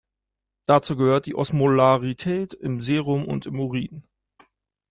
Dazu 0.65 0.97
gehört 0.97 1.27
die 1.27 1.35
Osmolarität 1.35 2.55
im 2.55 2.81
Serum 2.81 3.23
und 3.27 3.45
im 3.45 3.59
Urin. 3.59 4.01